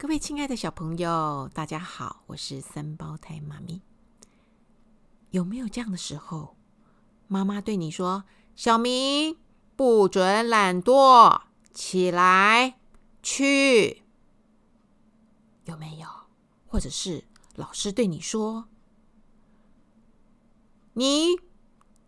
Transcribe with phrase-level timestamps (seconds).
[0.00, 3.82] 各位亲爱的小朋友，大家好，我是三胞胎妈咪。
[5.28, 6.56] 有没有这样的时候，
[7.28, 8.24] 妈妈对你说
[8.56, 9.36] ：“小明，
[9.76, 11.42] 不准懒惰，
[11.74, 12.78] 起来，
[13.22, 14.02] 去。”
[15.68, 16.08] 有没有？
[16.66, 17.24] 或者是
[17.54, 18.70] 老师对你说
[20.94, 21.38] ：“你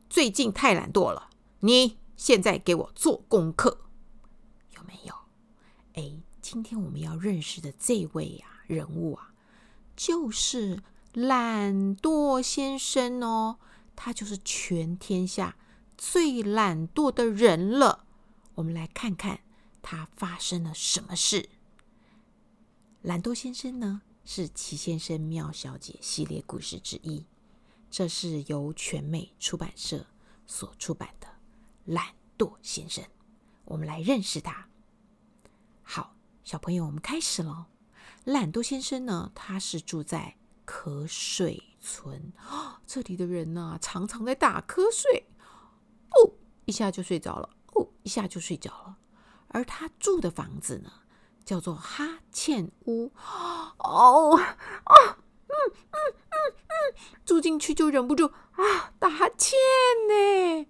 [0.08, 1.28] 最近太懒惰了，
[1.60, 3.82] 你现在给我做功课。”
[4.76, 5.14] 有没有？
[6.52, 9.32] 今天我们要认识的这位啊人物啊，
[9.96, 10.82] 就是
[11.14, 13.56] 懒惰先生哦。
[13.96, 15.56] 他就是全天下
[15.96, 18.04] 最懒惰的人了。
[18.56, 19.40] 我们来看看
[19.80, 21.48] 他发生了什么事。
[23.00, 27.24] 懒惰先生呢，是奇先生妙小姐系列故事之一。
[27.90, 30.04] 这是由全美出版社
[30.46, 31.26] 所出版的
[31.86, 33.02] 《懒惰先生》。
[33.64, 34.68] 我们来认识他。
[35.82, 36.14] 好。
[36.44, 37.68] 小朋友，我们开始了。
[38.24, 42.32] 懒惰先生呢，他是住在瞌睡村。
[42.50, 45.28] 哦，这里的人呢，常常在打瞌睡，
[46.10, 48.98] 哦，一下就睡着了，哦，一下就睡着了。
[49.48, 50.92] 而他住的房子呢，
[51.44, 53.12] 叫做哈欠屋。
[53.78, 54.94] 哦，啊，
[55.46, 55.96] 嗯嗯
[56.28, 59.56] 嗯嗯，住进去就忍不住啊，打哈欠
[60.08, 60.66] 呢。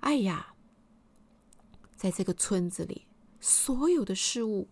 [0.00, 0.54] 哎呀，
[1.96, 3.06] 在这个村子里，
[3.40, 4.68] 所有的事物。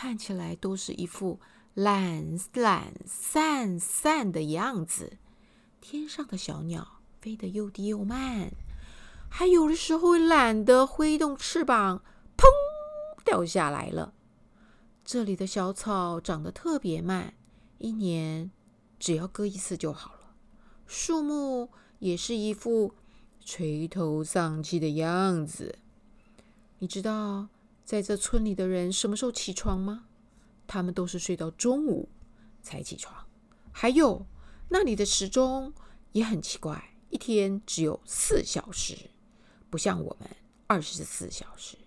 [0.00, 1.40] 看起来都是一副
[1.74, 5.18] 懒懒散散的样子。
[5.80, 8.52] 天上的小鸟飞得又低又慢，
[9.28, 12.04] 还有的时候懒得挥动翅膀，
[12.36, 12.44] 砰，
[13.24, 14.14] 掉下来了。
[15.04, 17.34] 这里的小草长得特别慢，
[17.78, 18.52] 一年
[19.00, 20.36] 只要割一次就好了。
[20.86, 22.94] 树木也是一副
[23.44, 25.80] 垂头丧气的样子。
[26.78, 27.48] 你知道，
[27.88, 30.04] 在这村里的人什么时候起床吗？
[30.66, 32.10] 他们都是睡到中午
[32.60, 33.26] 才起床。
[33.72, 34.26] 还有
[34.68, 35.72] 那里的时钟
[36.12, 38.94] 也很奇怪，一天只有四小时，
[39.70, 40.28] 不像我们
[40.66, 41.78] 二十四小时。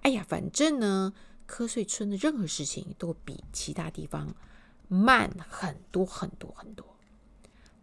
[0.00, 1.12] 哎呀，反正呢，
[1.46, 4.34] 瞌睡村的任何事情都比其他地方
[4.88, 6.96] 慢很多很多很多。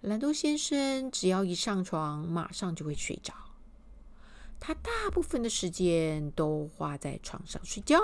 [0.02, 3.32] 懒惰先生只要一上床，马上就会睡着。
[4.66, 8.00] 他大部分的时间都花在床上睡觉，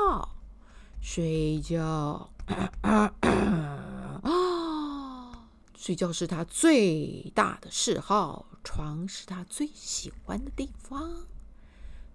[0.99, 2.29] 睡觉
[2.81, 3.13] 啊，
[5.73, 11.27] 睡觉是他最大的嗜好，床是他最喜欢的地方。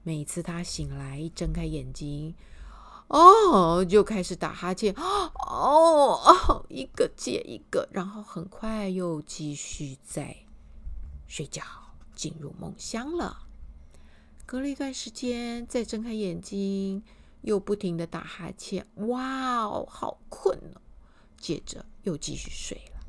[0.02, 2.34] 每次他醒来，一睁开眼睛，
[3.08, 10.36] 哦，就开始打哈欠，哦哦，一个接一个，然后很快又继续在
[11.26, 11.62] 睡觉，
[12.14, 13.38] 进入梦乡了。
[14.46, 17.02] 隔了一段时间，再睁开眼睛，
[17.40, 18.86] 又不停地打哈欠。
[18.96, 20.80] 哇哦，好困哦！
[21.38, 23.00] 接着又继续睡了。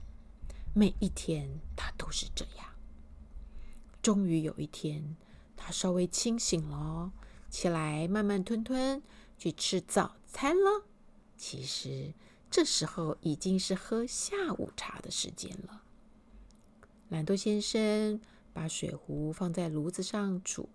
[0.74, 2.66] 每一天他都是这样。
[4.02, 5.18] 终于有一天，
[5.58, 7.12] 他稍微清醒了，
[7.50, 9.04] 起来慢慢吞吞
[9.38, 10.86] 去吃早餐了。
[11.38, 12.14] 其实
[12.50, 15.82] 这时候已经是喝下午茶的时间了。
[17.10, 18.22] 懒惰先生
[18.54, 20.70] 把水壶放在炉子上煮。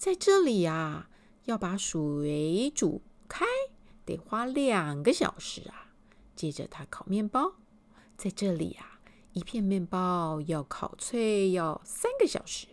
[0.00, 1.10] 在这里呀，
[1.44, 3.44] 要把水煮开，
[4.06, 5.92] 得花两个小时啊。
[6.34, 7.56] 接着他烤面包，
[8.16, 8.98] 在这里呀，
[9.34, 12.66] 一片面包要烤脆要三个小时。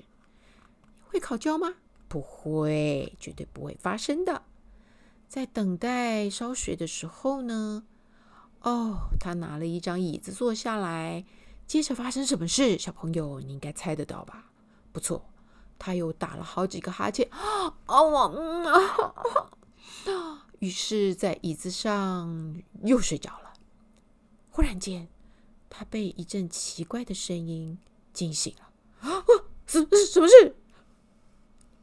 [1.10, 1.76] 会烤焦吗？
[2.08, 4.44] 不会，绝对不会发生的。
[5.28, 7.84] 在等待烧水的时候呢，
[8.62, 11.26] 哦，他拿了一张椅子坐下来。
[11.68, 12.80] 接着发生什么事？
[12.80, 14.50] 小朋友，你应该猜得到吧？
[14.94, 15.26] 不错。
[15.80, 17.30] 他又打了好几个哈欠，
[17.86, 23.54] 哦，嗯啊，于是，在椅子上又睡着了。
[24.50, 25.08] 忽然间，
[25.70, 27.78] 他被一阵奇怪的声音
[28.12, 29.10] 惊醒了。
[29.10, 29.24] 啊，
[29.68, 30.56] 什什么事？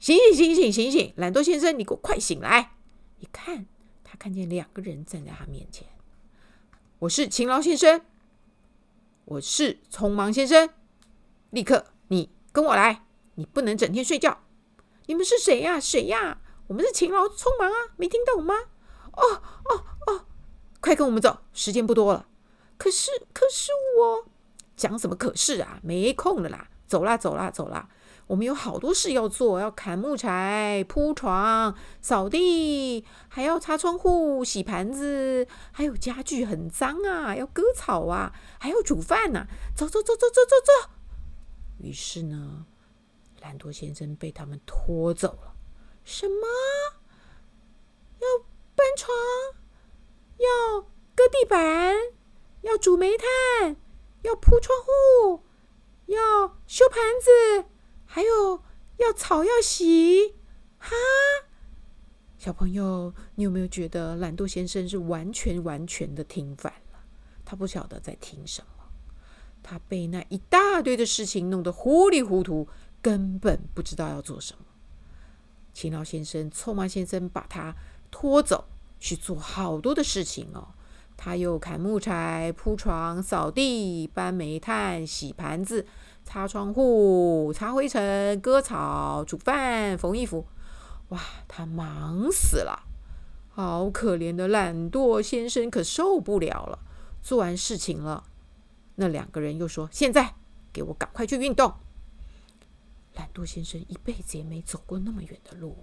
[0.00, 1.14] 醒醒醒醒醒醒！
[1.16, 2.72] 懒惰先生，你给我快醒来！
[3.20, 3.66] 一看，
[4.02, 5.86] 他看见两个人站在他面前。
[6.98, 8.02] 我是勤劳先生，
[9.24, 10.68] 我是匆忙先生。
[11.50, 13.03] 立刻，你跟我来。
[13.36, 14.38] 你不能整天睡觉。
[15.06, 15.78] 你们是谁呀？
[15.78, 16.38] 谁呀？
[16.68, 18.54] 我们是勤劳匆忙啊，没听懂吗？
[19.12, 20.24] 哦哦哦，
[20.80, 22.26] 快跟我们走，时间不多了。
[22.78, 24.24] 可是，可是我
[24.74, 25.78] 讲什么可是啊？
[25.82, 27.88] 没空了啦，走啦，走啦，走啦。
[28.26, 39.46] 我们有好多事要做，要砍木材、铺床、扫地，还要擦窗户、洗盘子，还有家具很脏啊，要割草啊，还要煮饭呢。
[39.76, 40.90] 走走走走走走走。
[41.80, 42.64] 于是呢。
[43.44, 45.54] 懒惰先生被他们拖走了。
[46.02, 46.46] 什么？
[48.18, 48.26] 要
[48.74, 49.14] 搬床？
[50.38, 50.80] 要
[51.14, 51.94] 割地板，
[52.62, 53.76] 要煮煤炭，
[54.22, 55.44] 要铺窗户，
[56.06, 57.68] 要修盘子，
[58.06, 58.62] 还有
[58.96, 60.36] 要草要洗。
[60.78, 60.94] 哈，
[62.38, 67.00] 小朋友，你有没有觉得懒惰先生是完全完全的听反了？
[67.44, 68.84] 他不晓得在听什么，
[69.62, 72.66] 他被那一大堆的事情弄得糊里糊涂，
[73.04, 74.64] 根本不知道要做什么。
[75.74, 77.74] 勤劳先生、匆忙先生把他
[78.10, 78.64] 拖走
[78.98, 80.68] 去做好多的事情哦。
[81.14, 85.86] 他又砍木柴、铺床、扫地、搬煤炭、洗盘子、
[86.24, 90.46] 擦窗户、擦灰尘、割草、煮饭、缝衣服。
[91.10, 92.84] 哇，他忙死了！
[93.50, 96.78] 好可怜的懒惰先生，可受不了了。
[97.22, 98.24] 做完事情了，
[98.94, 100.34] 那两个人又说：“现在
[100.72, 101.74] 给我赶快去运动。”
[103.14, 105.76] 懒惰先生一辈子也没走过那么远的路，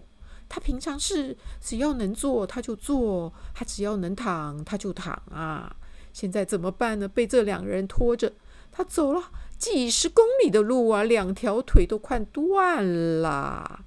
[0.50, 5.76] 他平常是只要能坐他就坐，他只要能躺他就躺啊。
[6.12, 7.08] 现在怎么办呢？
[7.08, 8.34] 被这两个人拖着，
[8.70, 12.86] 他走了几十公里的路啊，两条腿都快断
[13.22, 13.86] 了。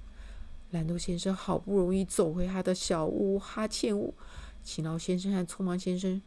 [0.71, 4.15] 懒惰先生好不容易走回他的小屋哈欠屋，
[4.63, 6.19] 勤劳先生和匆忙先生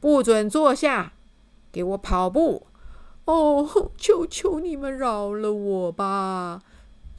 [0.00, 1.12] 不准坐下，
[1.70, 2.66] 给我跑步。
[3.26, 6.62] 哦， 求求你们饶了我吧！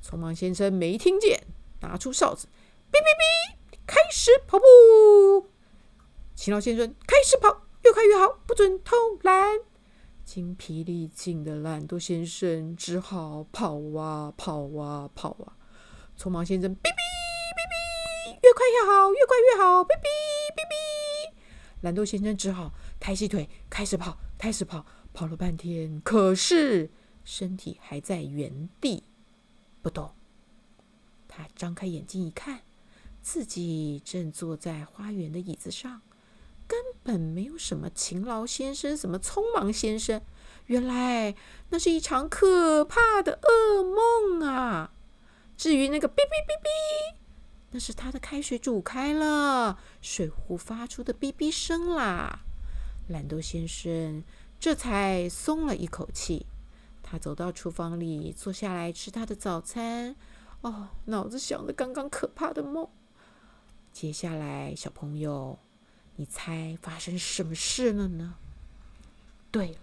[0.01, 1.43] 匆忙先生没听见，
[1.81, 2.47] 拿出哨子，
[2.91, 5.49] 哔哔哔，开始跑步。
[6.33, 9.59] 勤劳先生开始跑，越快越好，不准偷懒。
[10.23, 15.55] 精疲力尽的懒惰先生只好跑啊跑啊跑啊。
[16.17, 20.07] 匆忙先生哔哔哔哔，越快越好，越快越好，哔哔
[20.55, 21.33] 哔哔。
[21.81, 24.85] 懒惰先生只好抬起腿，开始跑，开始跑。
[25.17, 26.91] 跑了半天，可是
[27.25, 29.01] 身体还在原地
[29.81, 30.13] 不动。
[31.27, 32.61] 他张开眼睛一看，
[33.19, 36.03] 自己正坐在花园的椅子上，
[36.67, 40.21] 根本没有什么勤劳先生，什么匆忙先生。
[40.67, 41.33] 原来
[41.69, 44.93] 那是一场可怕的噩梦啊！
[45.57, 47.15] 至于那个哔哔哔哔，
[47.71, 52.41] 那是他的开水煮开了，水壶发出的哔哔声啦。
[53.07, 54.23] 懒惰先生。
[54.59, 56.45] 这才松了一口气，
[57.03, 60.15] 他走到厨房里，坐下来吃他的早餐。
[60.61, 62.87] 哦，脑子想着刚刚可怕的梦。
[63.93, 65.59] 接下来，小朋友，
[66.15, 68.35] 你猜发生什么事了呢？
[69.51, 69.77] 对了，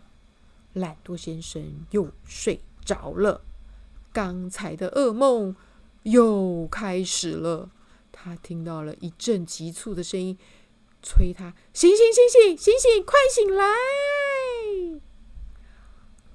[0.72, 3.42] 懒惰先生又睡着了。
[4.12, 5.54] 刚才的噩梦
[6.02, 7.70] 又开始了。
[8.12, 10.38] 他听到了一阵急促的声音，
[11.02, 13.64] 催他：醒醒醒醒醒醒，快醒来！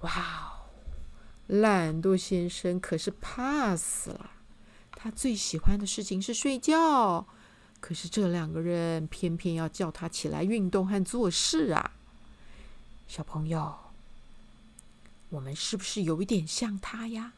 [0.01, 0.69] 哇哦，
[1.47, 4.31] 懒惰先生可是怕死了。
[4.91, 7.25] 他最喜欢的事情是睡觉，
[7.79, 11.91] 可是这两个人偏偏要叫他起来运动和做事啊。
[13.07, 13.75] 小朋友，
[15.29, 17.33] 我们是不是有一点像他呀？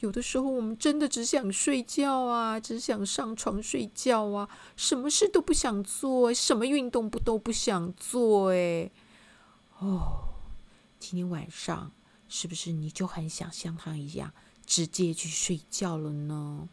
[0.00, 8.90] 有的时候我们真的只想睡觉啊，只想上床睡觉啊，什么事都不想做，什么运动不都不想做哎。
[9.78, 10.34] 哦，
[10.98, 11.92] 今天晚上。
[12.34, 14.32] 是不是你就很想像他一样
[14.64, 16.66] 直接去睡觉了呢？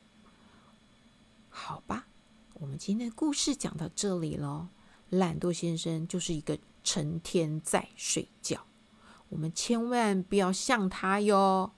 [1.49, 2.07] 好吧，
[2.53, 4.69] 我们今天的故事讲到这里了。
[5.09, 8.65] 懒惰先生就是一个成天在睡觉，
[9.27, 11.73] 我们千万不要像他哟，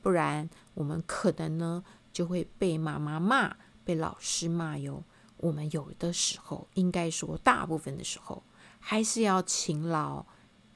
[0.00, 5.04] 不然我们可能呢就会被妈妈骂，被老师骂哟。
[5.36, 8.42] 我们有的时候，应该说大部分的时候，
[8.80, 10.24] 还是要勤劳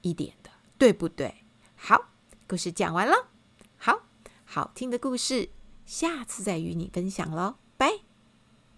[0.03, 1.35] 一点的，对不对？
[1.75, 2.10] 好。
[2.51, 3.29] 故事讲完了，
[3.77, 4.01] 好
[4.45, 5.51] 好听的故事，
[5.87, 8.10] 下次再与你分享喽，拜。